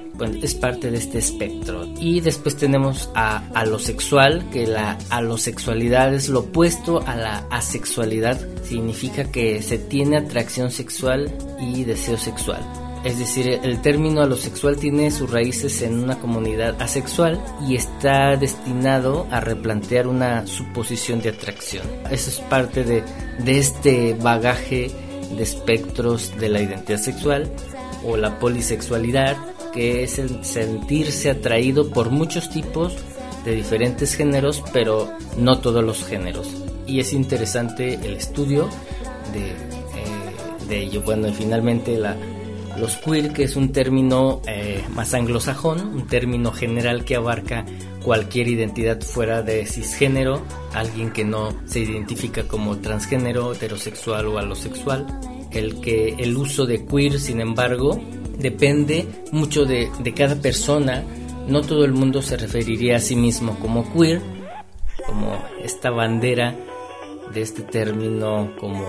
[0.42, 1.86] es parte de este espectro.
[1.98, 9.24] Y después tenemos a alosexual, que la alosexualidad es lo opuesto a la asexualidad, significa
[9.24, 12.60] que se tiene atracción sexual y deseo sexual.
[13.02, 19.26] Es decir, el término alosexual tiene sus raíces en una comunidad asexual y está destinado
[19.30, 21.86] a replantear una suposición de atracción.
[22.10, 23.02] Eso es parte de,
[23.38, 24.90] de este bagaje
[25.34, 27.50] de espectros de la identidad sexual
[28.04, 29.36] o la polisexualidad
[29.72, 32.94] que es el sentirse atraído por muchos tipos
[33.44, 36.48] de diferentes géneros, pero no todos los géneros.
[36.86, 38.68] Y es interesante el estudio
[39.32, 41.02] de, eh, ello.
[41.02, 42.16] Bueno, finalmente la,
[42.78, 47.64] los queer, que es un término eh, más anglosajón, un término general que abarca
[48.02, 50.42] cualquier identidad fuera de cisgénero,
[50.72, 55.06] alguien que no se identifica como transgénero, heterosexual o alosexual.
[55.50, 58.00] El que el uso de queer, sin embargo,
[58.40, 61.04] depende mucho de, cada persona.
[61.46, 64.20] No todo el mundo se referiría a sí mismo como queer,
[65.06, 66.54] como esta bandera
[67.32, 68.84] de este término como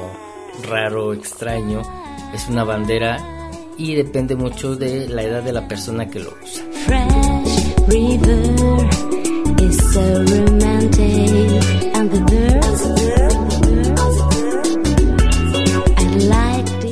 [0.68, 1.82] raro, extraño.
[2.34, 3.18] Es una bandera
[3.78, 6.64] y depende mucho de la edad de la persona que lo usa.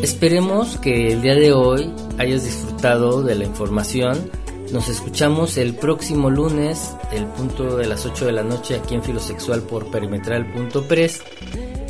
[0.01, 4.29] Esperemos que el día de hoy hayas disfrutado de la información.
[4.71, 9.01] Nos escuchamos el próximo lunes, el punto de las 8 de la noche aquí en
[9.01, 11.23] Filosexual por perimetral.press.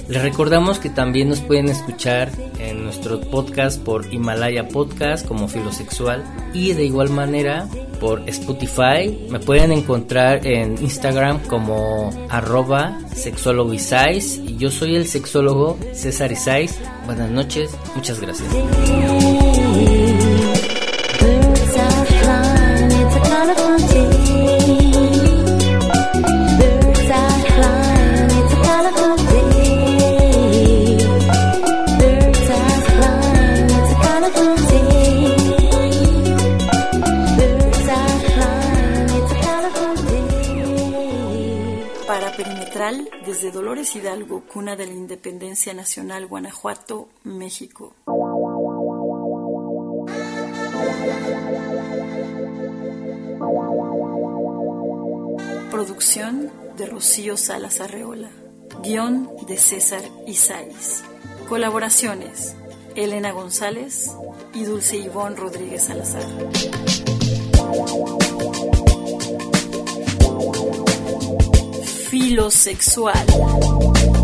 [0.08, 6.24] Les recordamos que también nos pueden escuchar en nuestro podcast por Himalaya Podcast como Filosexual
[6.54, 7.68] y de igual manera
[8.00, 9.28] por Spotify.
[9.30, 16.80] Me pueden encontrar en Instagram como arroba sexólogo y yo soy el sexólogo César Isais.
[17.06, 18.50] Buenas noches, muchas gracias.
[43.42, 47.94] Desde Dolores Hidalgo, cuna de la Independencia Nacional, Guanajuato, México.
[55.72, 58.30] Producción de Rocío Salas Arreola.
[58.84, 61.06] Guión de César Isais.
[61.48, 62.58] Colaboraciones:
[62.96, 64.12] Elena González
[64.54, 66.26] y Dulce Ivón Rodríguez Salazar.
[72.20, 74.19] Filosexual.